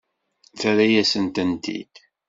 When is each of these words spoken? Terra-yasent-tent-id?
Terra-yasent-tent-id? 0.59 1.93